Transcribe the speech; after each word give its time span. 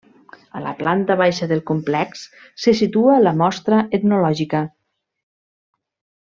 A 0.59 0.61
la 0.61 0.71
planta 0.77 1.17
baixa 1.19 1.47
del 1.51 1.61
complex 1.67 2.25
se 2.65 2.75
situa 2.81 3.21
la 3.27 3.35
mostra 3.45 3.85
etnològica. 4.01 4.65